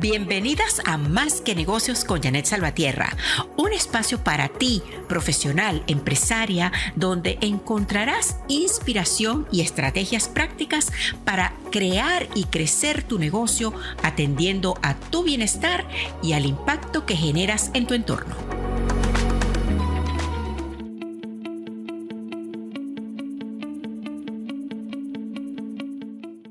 Bienvenidas 0.00 0.80
a 0.86 0.96
Más 0.96 1.42
que 1.42 1.54
Negocios 1.54 2.06
con 2.06 2.22
Janet 2.22 2.46
Salvatierra, 2.46 3.14
un 3.58 3.70
espacio 3.70 4.24
para 4.24 4.48
ti, 4.48 4.82
profesional, 5.10 5.82
empresaria, 5.88 6.72
donde 6.96 7.36
encontrarás 7.42 8.38
inspiración 8.48 9.46
y 9.52 9.60
estrategias 9.60 10.26
prácticas 10.26 10.90
para 11.26 11.52
crear 11.70 12.26
y 12.34 12.44
crecer 12.44 13.02
tu 13.02 13.18
negocio 13.18 13.74
atendiendo 14.02 14.78
a 14.80 14.94
tu 14.94 15.22
bienestar 15.22 15.86
y 16.22 16.32
al 16.32 16.46
impacto 16.46 17.04
que 17.04 17.14
generas 17.14 17.70
en 17.74 17.86
tu 17.86 17.92
entorno. 17.92 18.69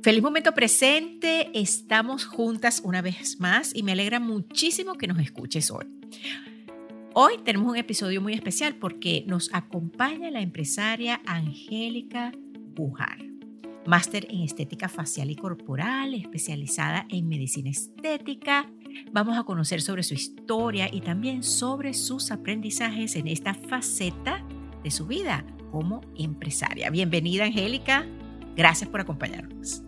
Feliz 0.01 0.23
momento 0.23 0.53
presente, 0.53 1.49
estamos 1.53 2.23
juntas 2.23 2.81
una 2.85 3.01
vez 3.01 3.37
más 3.41 3.75
y 3.75 3.83
me 3.83 3.91
alegra 3.91 4.21
muchísimo 4.21 4.93
que 4.93 5.07
nos 5.07 5.19
escuches 5.19 5.71
hoy. 5.71 5.87
Hoy 7.13 7.33
tenemos 7.43 7.69
un 7.69 7.75
episodio 7.75 8.21
muy 8.21 8.31
especial 8.33 8.75
porque 8.75 9.25
nos 9.27 9.53
acompaña 9.53 10.31
la 10.31 10.39
empresaria 10.39 11.19
Angélica 11.25 12.31
Bujar, 12.75 13.17
máster 13.85 14.25
en 14.29 14.43
estética 14.43 14.87
facial 14.87 15.31
y 15.31 15.35
corporal, 15.35 16.13
especializada 16.13 17.05
en 17.09 17.27
medicina 17.27 17.69
estética. 17.69 18.71
Vamos 19.11 19.37
a 19.37 19.43
conocer 19.43 19.81
sobre 19.81 20.03
su 20.03 20.13
historia 20.13 20.87
y 20.89 21.01
también 21.01 21.43
sobre 21.43 21.93
sus 21.93 22.31
aprendizajes 22.31 23.17
en 23.17 23.27
esta 23.27 23.53
faceta 23.53 24.45
de 24.81 24.91
su 24.91 25.07
vida 25.07 25.45
como 25.71 25.99
empresaria. 26.15 26.89
Bienvenida 26.89 27.43
Angélica, 27.43 28.07
gracias 28.55 28.89
por 28.89 29.01
acompañarnos. 29.01 29.83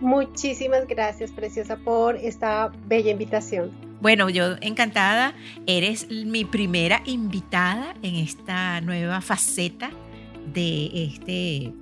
Muchísimas 0.00 0.86
gracias, 0.86 1.30
Preciosa, 1.30 1.76
por 1.76 2.16
esta 2.16 2.70
bella 2.86 3.10
invitación. 3.10 3.70
Bueno, 4.00 4.28
yo 4.28 4.56
encantada. 4.60 5.34
Eres 5.66 6.10
mi 6.10 6.44
primera 6.44 7.00
invitada 7.06 7.94
en 8.02 8.16
esta 8.16 8.80
nueva 8.82 9.20
faceta 9.22 9.90
de 10.52 10.90
este 10.92 11.72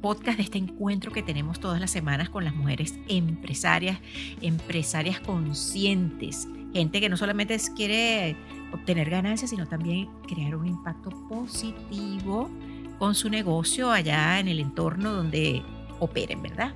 podcast, 0.00 0.38
de 0.38 0.44
este 0.44 0.58
encuentro 0.58 1.12
que 1.12 1.22
tenemos 1.22 1.60
todas 1.60 1.80
las 1.80 1.90
semanas 1.90 2.30
con 2.30 2.44
las 2.44 2.54
mujeres 2.54 2.98
empresarias, 3.08 3.98
empresarias 4.40 5.20
conscientes, 5.20 6.48
gente 6.72 7.00
que 7.00 7.08
no 7.08 7.16
solamente 7.16 7.58
quiere 7.74 8.36
obtener 8.72 9.10
ganancias, 9.10 9.50
sino 9.50 9.66
también 9.66 10.08
crear 10.26 10.56
un 10.56 10.66
impacto 10.66 11.10
positivo 11.28 12.50
con 12.98 13.14
su 13.14 13.28
negocio 13.28 13.90
allá 13.90 14.38
en 14.40 14.48
el 14.48 14.60
entorno 14.60 15.12
donde 15.12 15.62
operen, 16.00 16.42
¿verdad? 16.42 16.74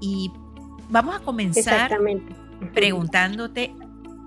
Y 0.00 0.30
vamos 0.88 1.16
a 1.16 1.20
comenzar 1.20 1.90
preguntándote, 2.74 3.74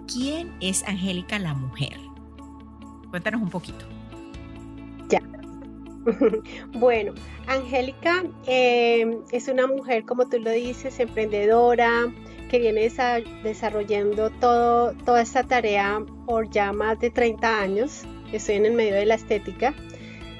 ¿quién 0.07 0.53
es 0.61 0.83
Angélica 0.87 1.39
la 1.39 1.53
mujer? 1.53 1.97
Cuéntanos 3.09 3.41
un 3.41 3.49
poquito. 3.49 3.85
Ya. 5.09 5.21
Bueno, 6.73 7.13
Angélica 7.47 8.23
eh, 8.47 9.19
es 9.31 9.47
una 9.47 9.67
mujer, 9.67 10.05
como 10.05 10.27
tú 10.27 10.39
lo 10.39 10.51
dices, 10.51 10.99
emprendedora, 10.99 12.11
que 12.49 12.59
viene 12.59 12.91
desarrollando 13.43 14.29
todo, 14.31 14.93
toda 15.05 15.21
esta 15.21 15.43
tarea 15.43 16.01
por 16.25 16.49
ya 16.49 16.73
más 16.73 16.99
de 16.99 17.11
30 17.11 17.61
años. 17.61 18.03
Estoy 18.31 18.55
en 18.55 18.65
el 18.65 18.73
medio 18.73 18.95
de 18.95 19.05
la 19.05 19.15
estética. 19.15 19.73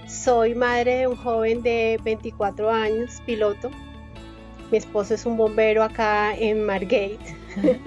Soy 0.09 0.55
madre 0.55 0.97
de 0.97 1.07
un 1.07 1.15
joven 1.15 1.61
de 1.61 1.99
24 2.03 2.71
años, 2.71 3.21
piloto. 3.27 3.69
Mi 4.71 4.79
esposo 4.79 5.13
es 5.13 5.23
un 5.27 5.37
bombero 5.37 5.83
acá 5.83 6.35
en 6.35 6.65
Margate. 6.65 7.19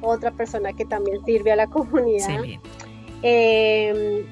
Otra 0.00 0.32
persona 0.32 0.72
que 0.72 0.84
también 0.84 1.24
sirve 1.24 1.52
a 1.52 1.56
la 1.56 1.68
comunidad. 1.68 2.42
Em, 3.22 4.24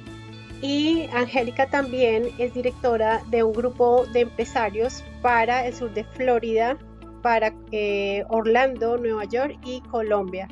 y 0.60 1.06
Angélica 1.14 1.70
también 1.70 2.30
es 2.38 2.52
directora 2.52 3.22
de 3.30 3.44
un 3.44 3.52
grupo 3.52 4.06
de 4.06 4.22
empresarios 4.22 5.04
para 5.22 5.64
el 5.68 5.72
sur 5.72 5.94
de 5.94 6.02
Florida, 6.02 6.76
para 7.22 7.54
eh, 7.70 8.24
Orlando, 8.28 8.98
Nueva 8.98 9.24
York 9.26 9.56
y 9.64 9.82
Colombia. 9.82 10.48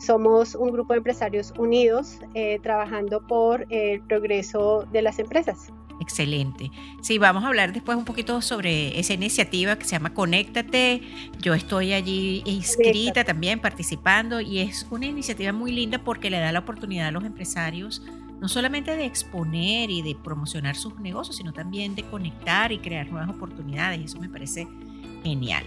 Somos 0.00 0.56
un 0.56 0.72
grupo 0.72 0.94
de 0.94 0.98
empresarios 0.98 1.54
unidos 1.56 2.18
eh, 2.34 2.58
trabajando 2.60 3.24
por 3.24 3.66
el 3.70 4.00
progreso 4.00 4.84
de 4.90 5.02
las 5.02 5.20
empresas. 5.20 5.72
Excelente. 6.00 6.70
Sí, 7.00 7.18
vamos 7.18 7.44
a 7.44 7.48
hablar 7.48 7.72
después 7.72 7.98
un 7.98 8.04
poquito 8.04 8.40
sobre 8.40 8.98
esa 8.98 9.14
iniciativa 9.14 9.76
que 9.76 9.84
se 9.84 9.92
llama 9.92 10.14
Conéctate. 10.14 11.02
Yo 11.40 11.54
estoy 11.54 11.92
allí 11.92 12.42
inscrita 12.46 13.24
también, 13.24 13.58
participando, 13.60 14.40
y 14.40 14.60
es 14.60 14.86
una 14.90 15.06
iniciativa 15.06 15.52
muy 15.52 15.72
linda 15.72 15.98
porque 15.98 16.30
le 16.30 16.38
da 16.38 16.52
la 16.52 16.60
oportunidad 16.60 17.08
a 17.08 17.10
los 17.10 17.24
empresarios 17.24 18.02
no 18.40 18.48
solamente 18.48 18.94
de 18.94 19.04
exponer 19.04 19.90
y 19.90 20.02
de 20.02 20.14
promocionar 20.14 20.76
sus 20.76 20.98
negocios, 21.00 21.36
sino 21.36 21.52
también 21.52 21.94
de 21.94 22.04
conectar 22.04 22.70
y 22.70 22.78
crear 22.78 23.10
nuevas 23.10 23.30
oportunidades. 23.30 24.00
Eso 24.00 24.20
me 24.20 24.28
parece 24.28 24.68
genial. 25.24 25.64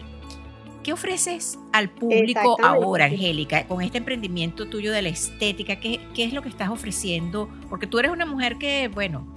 ¿Qué 0.83 0.93
ofreces 0.93 1.59
al 1.73 1.89
público 1.89 2.57
ahora, 2.63 3.05
Angélica, 3.05 3.67
con 3.67 3.81
este 3.83 3.99
emprendimiento 3.99 4.67
tuyo 4.67 4.91
de 4.91 5.03
la 5.03 5.09
estética? 5.09 5.75
¿Qué, 5.79 5.99
¿Qué, 6.15 6.23
es 6.23 6.33
lo 6.33 6.41
que 6.41 6.49
estás 6.49 6.69
ofreciendo? 6.69 7.49
Porque 7.69 7.85
tú 7.85 7.99
eres 7.99 8.11
una 8.11 8.25
mujer 8.25 8.57
que, 8.57 8.87
bueno, 8.87 9.27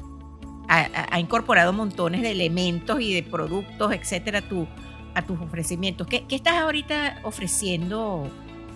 ha, 0.68 1.20
incorporado 1.20 1.72
montones 1.72 2.22
de 2.22 2.30
elementos 2.30 3.00
y 3.00 3.14
de 3.14 3.22
productos, 3.22 3.92
etcétera, 3.92 4.42
tu, 4.42 4.66
a 5.14 5.22
tus 5.22 5.40
ofrecimientos. 5.40 6.06
¿Qué, 6.06 6.24
estás 6.28 6.54
ahorita 6.54 7.20
ofreciendo, 7.22 8.28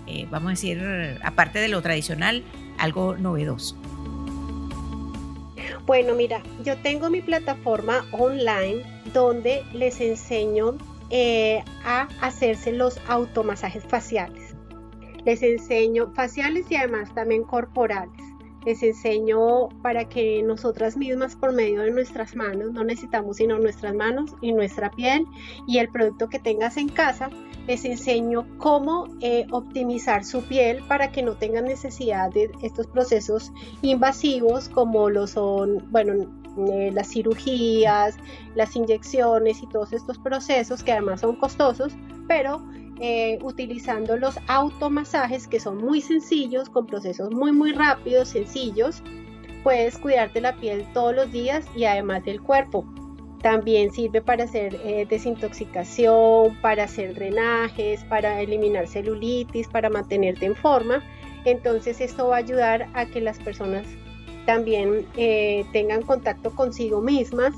eh, 0.07 0.27
vamos 0.31 0.49
a 0.49 0.51
decir, 0.51 1.19
aparte 1.23 1.59
de 1.59 1.69
lo 1.69 1.83
tradicional, 1.83 2.45
algo 2.79 3.17
novedoso? 3.17 3.77
Bueno, 5.87 6.15
mira, 6.15 6.43
yo 6.65 6.77
tengo 6.79 7.09
mi 7.09 7.23
plataforma 7.23 8.05
online 8.13 8.83
donde 9.15 9.63
les 9.73 10.01
enseño 10.01 10.77
eh, 11.11 11.65
a 11.85 12.09
hacerse 12.21 12.73
los 12.73 13.01
automasajes 13.09 13.85
faciales. 13.85 14.55
Les 15.25 15.43
enseño 15.43 16.13
faciales 16.15 16.67
y 16.71 16.77
además 16.77 17.15
también 17.15 17.43
corporales 17.43 18.28
les 18.69 18.83
enseño 18.83 19.71
para 19.81 20.11
que 20.11 20.43
nosotras 20.43 20.95
mismas 20.95 21.35
por 21.35 21.55
medio 21.55 21.81
de 21.81 21.91
nuestras 21.91 22.37
manos, 22.37 22.71
no 22.75 22.85
necesitamos 22.85 23.39
sino 23.39 23.59
nuestras 23.59 23.95
manos 23.95 24.35
y 24.43 24.53
nuestra 24.53 24.91
piel 24.91 25.25
y 25.67 25.79
el 25.79 25.89
producto 25.89 26.29
que 26.29 26.39
tengas 26.39 26.77
en 26.77 26.91
casa, 26.91 27.31
les 27.67 27.87
enseño 27.87 28.47
cómo 28.59 29.09
eh, 29.23 29.47
optimizar 29.53 30.23
su 30.23 30.43
piel 30.43 30.83
para 30.87 31.11
que 31.11 31.23
no 31.23 31.35
tengan 31.35 31.65
necesidad 31.65 32.31
de 32.31 32.51
estos 32.63 32.87
procesos 32.89 33.53
invasivos 33.81 34.69
como 34.69 35.09
lo 35.09 35.27
son, 35.27 35.91
bueno, 35.91 36.27
eh, 36.71 36.91
las 36.93 37.09
cirugías, 37.09 38.19
las 38.55 38.77
inyecciones 38.77 39.63
y 39.63 39.67
todos 39.69 39.95
estos 39.95 40.19
procesos 40.19 40.83
que 40.83 40.93
además 40.93 41.23
son 41.23 41.37
costosos, 41.37 41.95
pero 42.27 42.63
eh, 43.01 43.39
utilizando 43.43 44.17
los 44.17 44.39
automasajes 44.49 45.47
que 45.47 45.61
son 45.61 45.79
muy 45.79 46.01
sencillos, 46.01 46.69
con 46.69 46.87
procesos 46.87 47.31
muy 47.31 47.53
muy 47.53 47.73
rápidos, 47.73 48.29
sencillos. 48.29 49.03
Puedes 49.63 49.99
cuidarte 49.99 50.41
la 50.41 50.57
piel 50.57 50.85
todos 50.93 51.15
los 51.15 51.31
días 51.31 51.67
y 51.77 51.85
además 51.85 52.25
del 52.25 52.41
cuerpo. 52.41 52.85
También 53.43 53.93
sirve 53.93 54.21
para 54.21 54.45
hacer 54.45 54.75
eh, 54.85 55.07
desintoxicación, 55.09 56.57
para 56.61 56.85
hacer 56.85 57.15
drenajes, 57.15 58.03
para 58.05 58.41
eliminar 58.41 58.89
celulitis, 58.89 59.69
para 59.69 59.91
mantenerte 59.91 60.47
en 60.47 60.57
forma. 60.57 61.03
Entonces 61.45 62.01
esto 62.01 62.29
va 62.29 62.37
a 62.37 62.39
ayudar 62.39 62.89
a 62.95 63.07
que 63.07 63.21
las 63.21 63.39
personas 63.39 63.87
también 64.45 65.07
eh, 65.17 65.65
tengan 65.73 66.03
contacto 66.03 66.51
consigo 66.51 67.01
mismas 67.01 67.55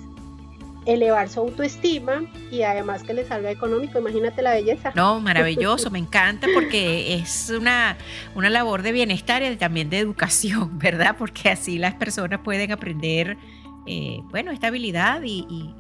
elevar 0.87 1.29
su 1.29 1.41
autoestima 1.41 2.25
y 2.51 2.63
además 2.63 3.03
que 3.03 3.15
le 3.15 3.25
salga 3.25 3.51
económico. 3.51 3.99
Imagínate 3.99 4.43
la 4.43 4.53
belleza. 4.53 4.93
No, 4.95 5.21
maravilloso, 5.21 5.91
me 5.91 5.99
encanta 5.99 6.47
porque 6.55 7.15
es 7.15 7.51
una, 7.51 7.97
una 8.35 8.51
labor 8.51 8.83
de 8.83 8.93
bienestar 8.93 9.43
y 9.43 9.57
también 9.57 9.91
de 9.91 9.99
educación, 9.99 10.79
¿verdad? 10.79 11.17
Porque 11.19 11.51
así 11.51 11.79
las 11.79 11.95
personas 11.95 12.41
pueden 12.41 12.73
aprender, 12.73 13.37
eh, 13.87 14.21
bueno, 14.31 14.51
esta 14.51 14.69
habilidad 14.69 15.23
y, 15.25 15.75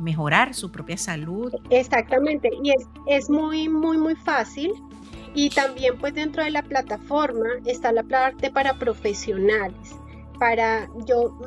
mejorar 0.00 0.52
su 0.52 0.72
propia 0.72 0.96
salud. 0.96 1.52
Exactamente, 1.70 2.50
y 2.64 2.70
es, 2.72 2.88
es 3.06 3.30
muy, 3.30 3.68
muy, 3.68 3.98
muy 3.98 4.16
fácil. 4.16 4.72
Y 5.32 5.48
también 5.50 5.96
pues 5.96 6.12
dentro 6.12 6.42
de 6.42 6.50
la 6.50 6.62
plataforma 6.62 7.46
está 7.64 7.92
la 7.92 8.02
parte 8.02 8.50
para 8.50 8.74
profesionales 8.74 9.94
para, 10.42 10.90
yo 11.06 11.38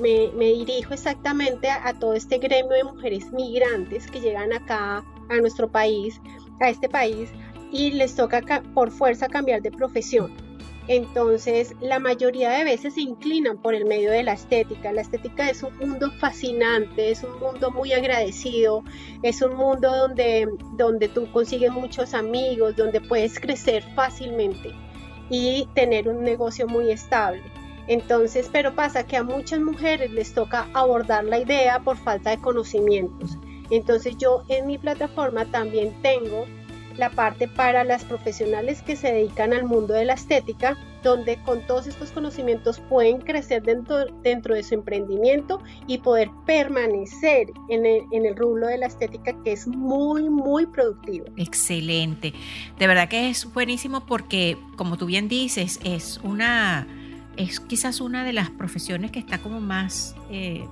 me, 0.00 0.32
dirijo 0.36 0.92
exactamente 0.92 1.70
a, 1.70 1.94
todo 1.94 2.14
este 2.14 2.38
gremio 2.38 2.72
de 2.72 2.82
mujeres 2.82 3.30
migrantes 3.30 4.10
que 4.10 4.20
llegan 4.20 4.52
acá 4.52 5.04
a 5.28 5.36
nuestro 5.36 5.68
país, 5.70 6.20
a 6.58 6.68
este 6.68 6.88
país, 6.88 7.30
y 7.70 7.92
les 7.92 8.16
toca 8.16 8.42
por 8.74 8.90
fuerza 8.90 9.28
cambiar 9.28 9.62
de 9.62 9.70
profesión. 9.70 10.34
Entonces, 10.88 11.76
la 11.80 12.00
mayoría 12.00 12.50
de 12.50 12.64
veces 12.64 12.94
se 12.94 13.02
inclinan 13.02 13.56
por 13.56 13.76
el 13.76 13.84
medio 13.84 14.10
de 14.10 14.24
la 14.24 14.32
estética. 14.32 14.90
La 14.90 15.02
estética 15.02 15.48
es 15.48 15.62
un 15.62 15.78
mundo 15.78 16.10
fascinante, 16.18 17.12
es 17.12 17.22
un 17.22 17.38
mundo 17.38 17.70
muy 17.70 17.92
agradecido, 17.92 18.82
es 19.22 19.42
un 19.42 19.54
mundo 19.54 19.96
donde, 19.96 20.48
donde 20.72 21.06
tú 21.06 21.30
consigues 21.30 21.70
muchos 21.70 22.14
amigos, 22.14 22.74
donde 22.74 23.00
puedes 23.00 23.38
crecer 23.38 23.84
fácilmente 23.94 24.72
y 25.28 25.68
tener 25.72 26.08
un 26.08 26.24
negocio 26.24 26.66
muy 26.66 26.90
estable. 26.90 27.44
Entonces, 27.90 28.48
pero 28.52 28.72
pasa 28.76 29.04
que 29.04 29.16
a 29.16 29.24
muchas 29.24 29.58
mujeres 29.58 30.12
les 30.12 30.32
toca 30.32 30.68
abordar 30.74 31.24
la 31.24 31.40
idea 31.40 31.80
por 31.80 31.96
falta 31.96 32.30
de 32.30 32.38
conocimientos. 32.38 33.36
Entonces 33.68 34.16
yo 34.16 34.44
en 34.48 34.68
mi 34.68 34.78
plataforma 34.78 35.44
también 35.46 35.92
tengo 36.00 36.46
la 36.96 37.10
parte 37.10 37.48
para 37.48 37.82
las 37.82 38.04
profesionales 38.04 38.82
que 38.82 38.94
se 38.94 39.12
dedican 39.12 39.52
al 39.52 39.64
mundo 39.64 39.92
de 39.94 40.04
la 40.04 40.14
estética, 40.14 40.78
donde 41.02 41.42
con 41.42 41.66
todos 41.66 41.88
estos 41.88 42.12
conocimientos 42.12 42.78
pueden 42.88 43.18
crecer 43.18 43.64
dentro, 43.64 44.06
dentro 44.22 44.54
de 44.54 44.62
su 44.62 44.74
emprendimiento 44.74 45.60
y 45.88 45.98
poder 45.98 46.30
permanecer 46.46 47.48
en 47.70 47.86
el, 47.86 48.02
en 48.12 48.22
de 48.22 48.78
la 48.78 48.86
estética 48.86 49.34
que 49.42 49.50
es 49.50 49.66
muy, 49.66 50.28
muy 50.28 50.66
productivo. 50.66 51.26
Excelente. 51.36 52.34
De 52.78 52.86
verdad 52.86 53.08
que 53.08 53.30
es 53.30 53.52
buenísimo 53.52 54.06
porque, 54.06 54.58
como 54.76 54.96
tú 54.96 55.06
bien 55.06 55.28
dices, 55.28 55.80
es 55.82 56.20
una, 56.22 56.86
es 57.42 57.60
quizás 57.60 58.00
una 58.00 58.24
de 58.24 58.32
las 58.32 58.50
profesiones 58.50 59.10
que 59.10 59.18
está 59.18 59.38
como 59.38 59.60
más... 59.60 60.14
Eh, 60.30 60.64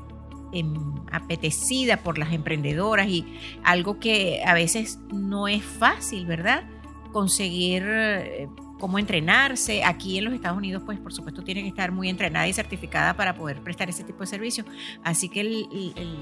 Em, 0.50 0.94
apetecida 1.12 1.98
por 1.98 2.16
las 2.16 2.32
emprendedoras 2.32 3.06
y 3.06 3.26
algo 3.64 3.98
que 3.98 4.40
a 4.46 4.54
veces 4.54 4.98
no 5.12 5.46
es 5.46 5.62
fácil, 5.62 6.24
¿verdad? 6.24 6.64
Conseguir 7.12 7.84
eh, 7.86 8.48
cómo 8.78 8.98
entrenarse. 8.98 9.84
Aquí 9.84 10.16
en 10.16 10.24
los 10.24 10.32
Estados 10.32 10.56
Unidos, 10.56 10.82
pues 10.86 10.98
por 11.00 11.12
supuesto, 11.12 11.44
tiene 11.44 11.60
que 11.62 11.68
estar 11.68 11.92
muy 11.92 12.08
entrenada 12.08 12.48
y 12.48 12.54
certificada 12.54 13.14
para 13.14 13.34
poder 13.34 13.60
prestar 13.62 13.90
ese 13.90 14.04
tipo 14.04 14.20
de 14.20 14.26
servicios. 14.26 14.66
Así 15.04 15.28
que 15.28 15.44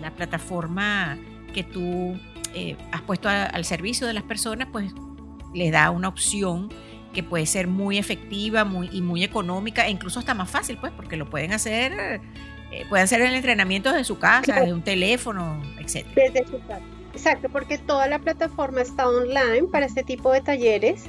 la 0.01 0.13
plataforma 0.17 1.17
que 1.55 1.63
tú 1.63 2.19
eh, 2.53 2.77
has 2.91 3.03
puesto 3.03 3.29
al 3.29 3.65
servicio 3.65 4.09
de 4.09 4.13
las 4.13 4.25
personas, 4.25 4.67
pues 4.73 4.93
les 5.55 5.71
da 5.71 5.93
una 5.93 6.09
opción 6.09 6.69
que 7.13 7.23
puede 7.23 7.47
ser 7.47 7.67
muy 7.67 7.99
efectiva 7.99 8.65
muy, 8.65 8.89
y 8.93 9.01
muy 9.01 9.25
económica 9.25 9.87
e 9.87 9.91
incluso 9.91 10.19
hasta 10.19 10.35
más 10.35 10.51
fácil, 10.51 10.77
pues, 10.79 10.93
porque 10.93 11.17
lo 11.17 11.29
pueden 11.31 11.53
hacer 11.53 12.21
eh, 12.73 12.85
pueden 12.89 13.05
hacer 13.05 13.21
el 13.23 13.35
entrenamiento 13.35 13.91
desde 13.91 14.05
su 14.05 14.19
casa, 14.19 14.57
desde 14.57 14.73
un 14.73 14.83
teléfono, 14.83 15.63
etc. 15.79 16.07
Desde 16.15 16.45
su 16.47 16.59
casa. 16.67 16.83
Exacto, 17.13 17.49
porque 17.49 17.79
toda 17.79 18.09
la 18.09 18.19
plataforma 18.19 18.83
está 18.83 19.09
online 19.09 19.69
para 19.71 19.87
este 19.87 20.03
tipo 20.03 20.33
de 20.33 20.43
talleres 20.43 21.05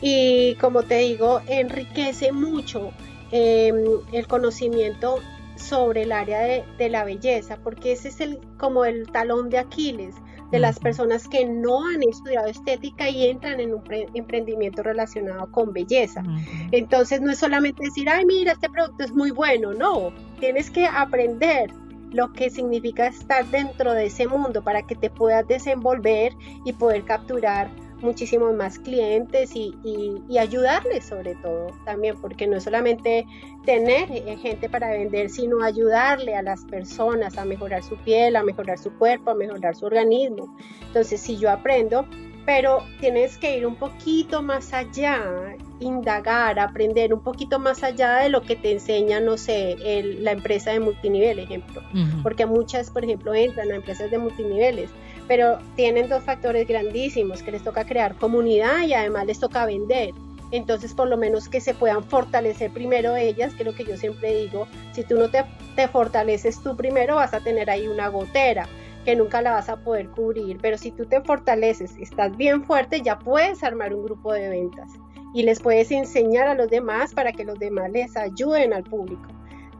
y 0.00 0.56
como 0.56 0.82
te 0.82 0.98
digo, 0.98 1.40
enriquece 1.46 2.32
mucho 2.32 2.92
em, 3.30 3.76
el 4.12 4.26
conocimiento 4.26 5.20
sobre 5.54 6.02
el 6.02 6.12
área 6.12 6.40
de, 6.40 6.64
de, 6.78 6.88
la 6.88 7.04
belleza, 7.04 7.58
porque 7.62 7.92
ese 7.92 8.08
es 8.08 8.20
el, 8.20 8.40
como 8.58 8.84
el 8.84 9.06
talón 9.12 9.50
de 9.50 9.58
Aquiles 9.58 10.16
de 10.52 10.58
las 10.60 10.78
personas 10.78 11.26
que 11.26 11.46
no 11.46 11.84
han 11.84 12.02
estudiado 12.02 12.46
estética 12.46 13.08
y 13.08 13.26
entran 13.26 13.58
en 13.58 13.74
un 13.74 13.82
emprendimiento 14.14 14.82
relacionado 14.82 15.50
con 15.50 15.72
belleza. 15.72 16.22
Entonces 16.70 17.22
no 17.22 17.32
es 17.32 17.38
solamente 17.38 17.82
decir, 17.82 18.08
ay, 18.08 18.26
mira, 18.26 18.52
este 18.52 18.68
producto 18.68 19.02
es 19.02 19.12
muy 19.12 19.30
bueno, 19.30 19.72
no, 19.72 20.12
tienes 20.38 20.70
que 20.70 20.86
aprender 20.86 21.70
lo 22.12 22.30
que 22.34 22.50
significa 22.50 23.06
estar 23.06 23.46
dentro 23.46 23.94
de 23.94 24.06
ese 24.06 24.28
mundo 24.28 24.62
para 24.62 24.82
que 24.82 24.94
te 24.94 25.08
puedas 25.08 25.48
desenvolver 25.48 26.34
y 26.66 26.74
poder 26.74 27.04
capturar 27.04 27.70
muchísimos 28.02 28.54
más 28.54 28.78
clientes 28.78 29.54
y, 29.54 29.74
y, 29.84 30.38
ayudarles 30.38 31.04
sobre 31.04 31.34
todo 31.36 31.68
también, 31.84 32.20
porque 32.20 32.46
no 32.46 32.56
es 32.56 32.64
solamente 32.64 33.26
tener 33.64 34.10
eh, 34.10 34.36
gente 34.36 34.68
para 34.68 34.90
vender, 34.90 35.30
sino 35.30 35.62
ayudarle 35.62 36.34
a 36.34 36.42
las 36.42 36.64
personas 36.64 37.38
a 37.38 37.44
mejorar 37.44 37.82
su 37.82 37.96
piel, 37.96 38.36
a 38.36 38.42
mejorar 38.42 38.78
su 38.78 38.92
cuerpo, 38.98 39.30
a 39.30 39.34
mejorar 39.34 39.76
su 39.76 39.86
organismo. 39.86 40.56
Entonces, 40.86 41.20
si 41.20 41.38
yo 41.38 41.50
aprendo, 41.50 42.06
pero 42.44 42.84
tienes 43.00 43.38
que 43.38 43.56
ir 43.56 43.66
un 43.66 43.76
poquito 43.76 44.42
más 44.42 44.72
allá, 44.72 45.56
indagar, 45.78 46.58
aprender 46.58 47.14
un 47.14 47.22
poquito 47.22 47.58
más 47.58 47.82
allá 47.82 48.16
de 48.16 48.28
lo 48.28 48.42
que 48.42 48.56
te 48.56 48.72
enseña, 48.72 49.20
no 49.20 49.36
sé, 49.36 49.76
la 50.20 50.32
empresa 50.32 50.72
de 50.72 50.80
multinivel, 50.80 51.38
ejemplo, 51.38 51.82
porque 52.22 52.46
muchas, 52.46 52.90
por 52.90 53.04
ejemplo, 53.04 53.34
entran 53.34 53.70
a 53.70 53.76
empresas 53.76 54.10
de 54.10 54.18
multiniveles 54.18 54.90
pero 55.28 55.58
tienen 55.76 56.08
dos 56.08 56.22
factores 56.24 56.66
grandísimos, 56.66 57.42
que 57.42 57.52
les 57.52 57.62
toca 57.62 57.84
crear 57.84 58.14
comunidad 58.16 58.82
y 58.86 58.94
además 58.94 59.26
les 59.26 59.40
toca 59.40 59.66
vender. 59.66 60.10
Entonces, 60.50 60.92
por 60.92 61.08
lo 61.08 61.16
menos 61.16 61.48
que 61.48 61.60
se 61.60 61.72
puedan 61.72 62.04
fortalecer 62.04 62.70
primero 62.70 63.16
ellas, 63.16 63.54
que 63.54 63.62
es 63.62 63.66
lo 63.66 63.74
que 63.74 63.84
yo 63.84 63.96
siempre 63.96 64.34
digo, 64.34 64.66
si 64.92 65.02
tú 65.02 65.16
no 65.16 65.30
te, 65.30 65.44
te 65.76 65.88
fortaleces 65.88 66.62
tú 66.62 66.76
primero, 66.76 67.16
vas 67.16 67.32
a 67.32 67.40
tener 67.40 67.70
ahí 67.70 67.88
una 67.88 68.08
gotera 68.08 68.68
que 69.04 69.16
nunca 69.16 69.42
la 69.42 69.52
vas 69.52 69.68
a 69.68 69.78
poder 69.78 70.08
cubrir, 70.08 70.58
pero 70.60 70.78
si 70.78 70.90
tú 70.92 71.06
te 71.06 71.20
fortaleces, 71.22 71.96
estás 71.98 72.36
bien 72.36 72.64
fuerte, 72.64 73.00
ya 73.00 73.18
puedes 73.18 73.64
armar 73.64 73.94
un 73.94 74.04
grupo 74.04 74.32
de 74.32 74.48
ventas 74.48 74.90
y 75.34 75.42
les 75.42 75.60
puedes 75.60 75.90
enseñar 75.90 76.46
a 76.46 76.54
los 76.54 76.68
demás 76.68 77.14
para 77.14 77.32
que 77.32 77.44
los 77.44 77.58
demás 77.58 77.90
les 77.90 78.16
ayuden 78.16 78.72
al 78.72 78.84
público. 78.84 79.28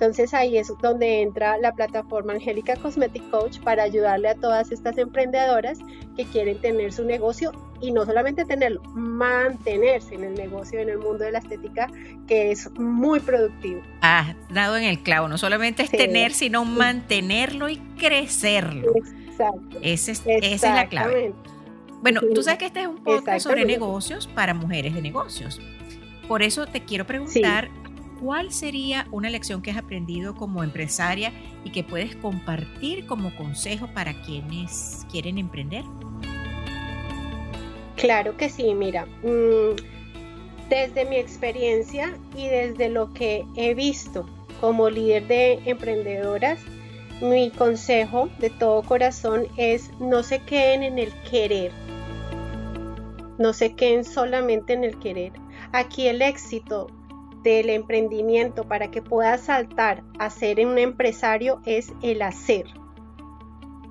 Entonces 0.03 0.35
ahí 0.35 0.59
es 0.59 0.67
donde 0.83 1.23
entra 1.23 1.59
la 1.59 1.71
plataforma 1.75 2.33
Angélica 2.33 2.75
Cosmetic 2.75 3.31
Coach 3.31 3.61
para 3.61 3.85
ayudarle 3.85 4.31
a 4.31 4.35
todas 4.35 4.73
estas 4.73 4.99
emprendedoras 4.99 5.79
que 6.17 6.25
quieren 6.25 6.61
tener 6.61 6.93
su 6.93 7.05
negocio 7.05 7.53
y 7.81 7.93
no 7.93 8.05
solamente 8.05 8.45
tenerlo, 8.45 8.83
mantenerse 8.95 10.17
en 10.17 10.25
el 10.25 10.35
negocio, 10.35 10.81
en 10.81 10.89
el 10.89 10.99
mundo 10.99 11.23
de 11.23 11.31
la 11.31 11.39
estética, 11.39 11.87
que 12.27 12.51
es 12.51 12.69
muy 12.73 13.21
productivo. 13.21 13.81
Ah, 14.01 14.35
dado 14.51 14.77
en 14.77 14.83
el 14.83 15.05
clavo, 15.05 15.29
no 15.29 15.39
solamente 15.39 15.85
es 15.85 15.91
tener, 15.93 16.33
sino 16.33 16.65
mantenerlo 16.65 17.69
y 17.69 17.77
crecerlo. 17.97 18.95
Exacto. 18.97 19.79
esa 19.83 20.11
es 20.11 20.63
la 20.63 20.89
clave. 20.89 21.33
Bueno, 22.01 22.23
tú 22.35 22.43
sabes 22.43 22.59
que 22.59 22.67
este 22.67 22.81
es 22.81 22.89
un 22.89 23.05
podcast 23.05 23.45
sobre 23.45 23.65
negocios 23.65 24.27
para 24.27 24.53
mujeres 24.53 24.95
de 24.95 25.01
negocios. 25.01 25.61
Por 26.27 26.43
eso 26.43 26.67
te 26.67 26.81
quiero 26.81 27.07
preguntar 27.07 27.71
¿cuál 28.23 28.53
sería 28.53 29.09
una 29.11 29.29
lección 29.29 29.63
que 29.63 29.73
has 29.73 29.77
aprendido 29.77 30.37
como 30.37 30.63
empresaria 30.63 31.33
y 31.65 31.73
que 31.73 31.83
puedes 31.83 32.15
compartir 32.17 33.05
como 33.07 33.35
consejo 33.35 33.89
para 33.89 34.15
quienes 34.23 35.05
quieren 35.11 35.39
emprender? 35.39 35.85
Claro 37.97 38.37
que 38.37 38.49
sí, 38.49 38.75
mira, 38.75 39.07
mm, 39.23 39.75
desde 40.71 41.05
mi 41.05 41.17
experiencia 41.17 42.17
y 42.37 42.47
desde 42.47 42.89
lo 42.89 43.13
que 43.13 43.45
he 43.57 43.75
visto 43.75 44.25
como 44.61 44.89
líder 44.89 45.27
de 45.27 45.61
emprendedoras, 45.67 46.61
mi 47.21 47.51
consejo 47.51 48.29
de 48.39 48.51
todo 48.51 48.83
corazón 48.83 49.49
es 49.57 49.91
no 49.99 50.23
se 50.23 50.39
queden 50.41 50.85
en 50.85 50.99
el 50.99 51.13
querer, 51.29 51.73
no 53.39 53.53
se 53.53 53.75
queden 53.75 54.05
solamente 54.05 54.73
en 54.75 54.85
el 54.85 54.99
querer. 54.99 55.33
Aquí 55.73 56.07
el 56.07 56.23
éxito 56.23 56.89
del 57.43 57.71
emprendimiento 57.71 58.65
para 58.65 58.91
que 58.91 59.03
puedas 59.03 59.43
saltar 59.43 60.03
a 60.19 60.31
ser 60.31 60.65
un 60.67 60.79
empresario 60.79 61.61
es 61.67 61.93
el 62.03 62.23
hacer. 62.23 62.67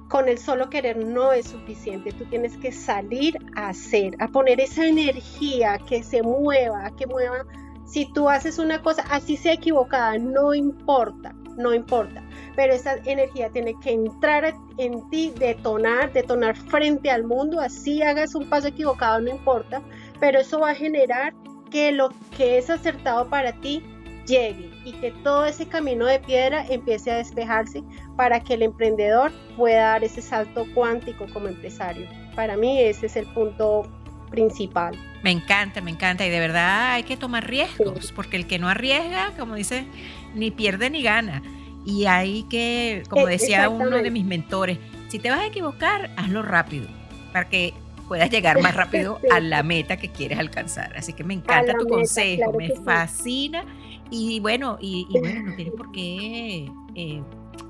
Con 0.08 0.28
el 0.28 0.38
solo 0.38 0.70
querer 0.70 0.98
no 0.98 1.32
es 1.32 1.48
suficiente, 1.48 2.12
tú 2.12 2.26
tienes 2.26 2.58
que 2.58 2.72
salir 2.72 3.38
a 3.56 3.70
hacer, 3.70 4.16
a 4.20 4.28
poner 4.28 4.60
esa 4.60 4.86
energía 4.86 5.80
que 5.88 6.04
se 6.04 6.22
mueva, 6.22 6.92
que 6.98 7.08
mueva. 7.08 7.46
Si 7.86 8.12
tú 8.12 8.30
haces 8.30 8.60
una 8.60 8.82
cosa 8.82 9.04
así 9.10 9.38
sea 9.38 9.54
equivocada, 9.54 10.18
no 10.18 10.54
importa, 10.54 11.34
no 11.58 11.74
importa, 11.74 12.24
pero 12.56 12.74
esa 12.74 12.96
energía 13.06 13.50
tiene 13.50 13.74
que 13.80 13.92
entrar 13.92 14.54
en 14.78 15.10
ti, 15.10 15.34
detonar, 15.38 16.12
detonar 16.12 16.56
frente 16.56 17.10
al 17.10 17.24
mundo, 17.24 17.60
así 17.60 18.02
hagas 18.02 18.36
un 18.36 18.50
paso 18.50 18.68
equivocado, 18.68 19.22
no 19.22 19.30
importa, 19.30 19.82
pero 20.20 20.40
eso 20.40 20.60
va 20.60 20.72
a 20.72 20.76
generar 20.76 21.34
que 21.72 21.92
lo 21.92 22.10
que 22.38 22.58
es 22.58 22.70
acertado 22.70 23.28
para 23.30 23.54
ti 23.54 23.84
llegue 24.28 24.70
y 24.86 24.94
que 24.94 25.12
todo 25.24 25.46
ese 25.46 25.68
camino 25.68 26.06
de 26.06 26.20
piedra 26.20 26.66
empiece 26.70 27.12
a 27.12 27.18
despejarse 27.18 27.84
para 28.16 28.40
que 28.42 28.54
el 28.54 28.62
emprendedor 28.62 29.32
pueda 29.58 29.84
dar 29.92 30.04
ese 30.04 30.22
salto 30.22 30.66
cuántico 30.74 31.26
como 31.34 31.48
empresario. 31.48 32.08
Para 32.36 32.56
mí 32.56 32.80
ese 32.80 33.08
es 33.08 33.16
el 33.16 33.26
punto 33.28 33.84
principal. 34.30 34.96
Me 35.24 35.32
encanta, 35.32 35.82
me 35.82 35.92
encanta 35.92 36.26
y 36.26 36.30
de 36.30 36.40
verdad 36.40 36.94
hay 36.94 37.04
que 37.04 37.18
tomar 37.18 37.48
riesgos 37.48 38.12
porque 38.12 38.38
el 38.38 38.48
que 38.48 38.60
no 38.60 38.70
arriesga, 38.70 39.32
como 39.38 39.56
dice, 39.56 39.86
ni 40.34 40.52
pierde 40.52 40.90
ni 40.90 41.04
gana. 41.04 41.42
Y 41.86 42.06
hay 42.06 42.44
que, 42.44 43.04
como 43.10 43.28
e, 43.28 43.32
decía 43.32 43.70
uno 43.70 43.98
de 43.98 44.12
mis 44.12 44.24
mentores, 44.24 44.78
si 45.10 45.20
te 45.20 45.30
vas 45.30 45.40
a 45.40 45.48
equivocar, 45.48 46.12
hazlo 46.16 46.42
rápido 46.42 46.88
para 47.34 47.50
que 47.50 47.74
puedas 48.12 48.30
llegar 48.30 48.62
más 48.62 48.76
rápido 48.76 49.22
a 49.32 49.40
la 49.40 49.64
meta 49.64 49.96
que 49.96 50.10
quieres 50.10 50.38
alcanzar. 50.38 50.92
Así 50.98 51.14
que 51.14 51.24
me 51.24 51.34
encanta 51.34 51.74
tu 51.80 51.88
consejo, 51.88 52.52
me 52.52 52.70
fascina. 52.84 53.64
Y 54.10 54.42
bueno, 54.42 54.78
y, 54.82 55.08
bueno, 55.10 55.44
no 55.44 55.56
tienes 55.56 55.74
por 55.78 55.94
qué 55.94 56.70
eh, 56.94 57.24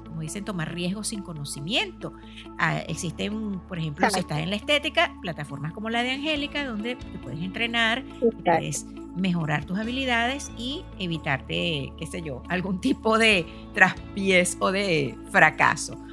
como 0.03 0.21
dicen, 0.21 0.43
tomar 0.43 0.73
riesgos 0.73 1.09
sin 1.09 1.21
conocimiento. 1.21 2.13
Ah, 2.57 2.79
existen, 2.87 3.59
por 3.67 3.77
ejemplo, 3.77 4.09
si 4.09 4.19
estás 4.19 4.39
en 4.39 4.49
la 4.49 4.55
estética, 4.55 5.15
plataformas 5.21 5.73
como 5.73 5.91
la 5.91 6.01
de 6.01 6.09
Angélica, 6.09 6.65
donde 6.65 6.95
te 6.95 7.19
puedes 7.19 7.39
entrenar, 7.39 8.03
puedes 8.43 8.87
mejorar 9.15 9.65
tus 9.65 9.77
habilidades 9.77 10.51
y 10.57 10.83
evitarte, 10.97 11.93
qué 11.99 12.07
sé 12.07 12.23
yo, 12.23 12.41
algún 12.49 12.81
tipo 12.81 13.19
de 13.19 13.45
traspiés 13.75 14.57
o 14.59 14.71
de 14.71 15.15
fracaso. 15.29 16.03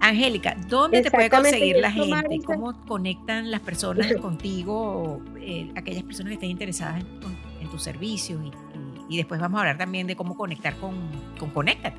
Angélica, 0.00 0.56
¿dónde 0.68 1.02
te 1.02 1.10
puede 1.10 1.28
conseguir 1.28 1.76
la 1.78 1.90
gente? 1.90 2.40
¿Cómo 2.44 2.72
conectan 2.86 3.50
las 3.50 3.60
personas 3.60 4.12
contigo, 4.20 5.20
eh, 5.40 5.70
aquellas 5.76 6.04
personas 6.04 6.30
que 6.30 6.34
estén 6.34 6.50
interesadas 6.50 7.04
en, 7.60 7.68
tus 7.70 7.82
servicios? 7.82 8.40
Y, 9.08 9.16
después 9.16 9.40
vamos 9.40 9.58
a 9.58 9.60
hablar 9.62 9.78
también 9.78 10.06
de 10.06 10.16
cómo 10.16 10.36
conectar 10.36 10.76
con, 10.76 10.94
con 11.38 11.50
Conéctate. 11.50 11.96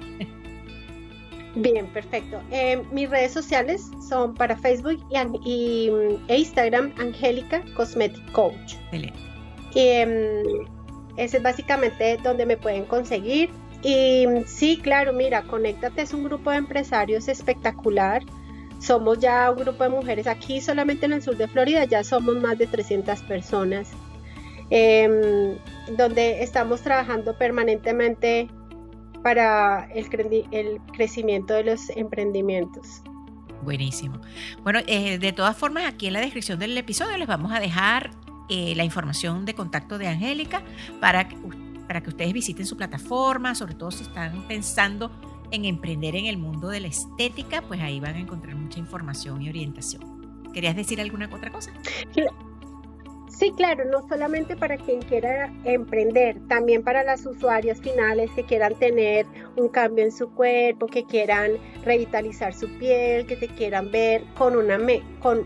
Bien, 1.56 1.88
perfecto. 1.88 2.42
Eh, 2.52 2.82
mis 2.92 3.10
redes 3.10 3.34
sociales 3.34 3.90
son 4.08 4.36
para 4.36 4.56
Facebook 4.56 5.04
y, 5.44 5.90
e 6.28 6.38
Instagram, 6.38 6.94
Angélica 6.98 7.64
Cosmetic 7.76 8.32
Coach. 8.32 8.76
Excelente. 8.86 9.20
Y, 9.74 9.80
em, 9.80 10.12
ese 11.18 11.38
es 11.38 11.44
básicamente 11.44 12.18
donde 12.24 12.46
me 12.46 12.56
pueden 12.56 12.86
conseguir. 12.86 13.50
Y 13.84 14.26
sí, 14.46 14.80
claro, 14.82 15.14
mira, 15.14 15.44
Conéctate 15.44 16.02
es 16.02 16.14
un 16.14 16.24
grupo 16.24 16.52
de 16.52 16.58
empresarios 16.58 17.28
espectacular. 17.28 18.24
Somos 18.80 19.20
ya 19.20 19.52
un 19.52 19.58
grupo 19.58 19.84
de 19.84 19.90
mujeres 19.90 20.28
aquí 20.28 20.62
solamente 20.62 21.06
en 21.06 21.14
el 21.14 21.22
sur 21.22 21.38
de 21.38 21.48
Florida, 21.48 21.86
ya 21.86 22.04
somos 22.04 22.36
más 22.38 22.58
de 22.58 22.68
300 22.68 23.22
personas, 23.24 23.90
em, 24.70 25.58
donde 25.98 26.44
estamos 26.44 26.82
trabajando 26.82 27.38
permanentemente 27.38 28.50
para 29.24 29.90
el, 29.94 30.10
crecimiento 30.94 31.54
de 31.54 31.64
los 31.64 31.90
emprendimientos. 31.90 33.02
Buenísimo. 33.64 34.22
Bueno, 34.64 34.80
eh, 34.88 35.18
de 35.18 35.34
todas 35.34 35.58
formas, 35.58 35.86
aquí 35.86 36.08
en 36.08 36.14
la 36.14 36.22
descripción 36.22 36.60
del 36.60 36.78
episodio 36.78 37.18
les 37.18 37.28
vamos 37.28 37.52
a 37.52 37.60
dejar 37.60 38.12
eh, 38.48 38.74
la 38.76 38.86
información 38.86 39.46
de 39.46 39.54
contacto 39.54 39.98
de 39.98 40.08
Angélica 40.08 40.64
para 41.02 41.28
que 41.28 41.36
para 41.90 42.02
que 42.02 42.12
ustedes 42.12 42.34
visiten 42.34 42.68
su 42.68 42.78
plataforma, 42.78 43.56
sobre 43.56 43.74
todo 43.74 43.90
si 43.90 44.04
están 44.04 44.48
pensando 44.48 45.10
en 45.50 45.66
emprender 45.66 46.16
en 46.16 46.28
el 46.28 46.38
mundo 46.38 46.70
de 46.70 46.82
la 46.82 46.88
estética, 46.88 47.64
pues 47.64 47.82
ahí 47.82 48.00
van 48.00 48.14
a 48.14 48.20
encontrar 48.20 48.56
mucha 48.56 48.78
información 48.78 49.42
y 49.42 49.50
orientación. 49.50 50.44
¿Querías 50.54 50.76
decir 50.76 51.02
alguna 51.02 51.28
otra 51.34 51.50
cosa? 51.50 51.72
Sí, 53.28 53.52
claro, 53.58 53.86
no 53.86 54.08
solamente 54.08 54.56
para 54.56 54.78
quien 54.78 55.02
quiera 55.02 55.52
emprender, 55.64 56.40
también 56.48 56.84
para 56.84 57.04
las 57.04 57.26
usuarias 57.26 57.82
finales 57.82 58.30
que 58.36 58.44
quieran 58.44 58.76
tener 58.76 59.26
un 59.56 59.70
cambio 59.70 60.06
en 60.06 60.12
su 60.12 60.30
cuerpo, 60.30 60.86
que 60.86 61.06
quieran 61.06 61.54
revitalizar 61.84 62.54
su 62.54 62.70
piel, 62.78 63.26
que 63.26 63.36
te 63.36 63.48
quieran 63.48 63.90
ver 63.90 64.24
con 64.38 64.56
una 64.56 64.78
con 65.22 65.44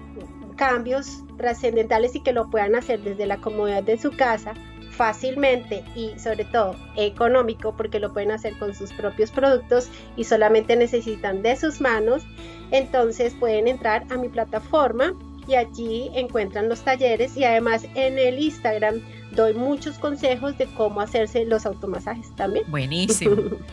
cambios 0.58 1.24
trascendentales 1.38 2.14
y 2.16 2.20
que 2.22 2.34
lo 2.34 2.50
puedan 2.50 2.76
hacer 2.76 3.00
desde 3.00 3.28
la 3.28 3.38
comodidad 3.38 3.84
de 3.84 3.98
su 3.98 4.12
casa 4.12 4.54
fácilmente 4.94 5.84
y 5.96 6.18
sobre 6.20 6.46
todo 6.46 6.76
económico 6.96 7.76
porque 7.76 8.00
lo 8.00 8.14
pueden 8.14 8.32
hacer 8.32 8.54
con 8.58 8.74
sus 8.74 8.94
propios 8.94 9.32
productos 9.32 9.90
y 10.16 10.24
solamente 10.24 10.76
necesitan 10.76 11.42
de 11.42 11.56
sus 11.56 11.82
manos, 11.82 12.24
entonces 12.72 13.34
pueden 13.34 13.68
entrar 13.68 14.06
a 14.10 14.18
mi 14.18 14.30
plataforma 14.30 15.14
y 15.48 15.56
allí 15.56 16.10
encuentran 16.14 16.70
los 16.70 16.82
talleres 16.82 17.36
y 17.36 17.44
además 17.44 17.86
en 17.96 18.18
el 18.18 18.40
Instagram 18.40 19.02
doy 19.36 19.54
muchos 19.54 20.00
consejos 20.00 20.58
de 20.58 20.68
cómo 20.68 21.02
hacerse 21.02 21.46
los 21.46 21.66
automasajes 21.66 22.34
también. 22.36 22.70
Buenísimo. 22.70 23.36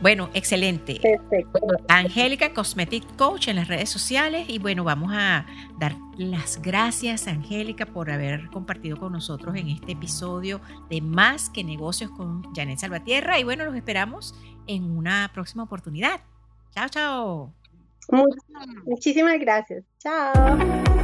Bueno, 0.00 0.28
excelente. 0.34 0.98
Perfecto. 1.00 1.60
Angélica 1.88 2.52
Cosmetic 2.52 3.04
Coach 3.16 3.48
en 3.48 3.56
las 3.56 3.68
redes 3.68 3.88
sociales 3.88 4.46
y 4.48 4.58
bueno, 4.58 4.82
vamos 4.82 5.12
a 5.14 5.46
dar 5.78 5.94
las 6.18 6.60
gracias 6.60 7.28
Angélica 7.28 7.86
por 7.86 8.10
haber 8.10 8.48
compartido 8.50 8.96
con 8.96 9.12
nosotros 9.12 9.54
en 9.56 9.68
este 9.68 9.92
episodio 9.92 10.60
de 10.90 11.00
Más 11.00 11.48
que 11.48 11.62
negocios 11.62 12.10
con 12.10 12.42
Janet 12.54 12.80
Salvatierra 12.80 13.38
y 13.38 13.44
bueno, 13.44 13.64
los 13.64 13.76
esperamos 13.76 14.34
en 14.66 14.84
una 14.96 15.30
próxima 15.32 15.62
oportunidad. 15.62 16.20
Chao, 16.72 16.88
chao. 16.88 17.54
Muchísimas 18.84 19.38
gracias. 19.38 19.84
Chao. 19.98 21.03